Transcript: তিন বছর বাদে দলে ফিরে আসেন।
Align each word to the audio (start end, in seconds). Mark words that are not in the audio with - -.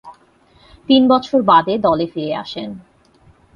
তিন 0.89 1.01
বছর 1.07 1.39
বাদে 1.41 1.73
দলে 1.77 2.05
ফিরে 2.07 2.33
আসেন। 2.35 2.69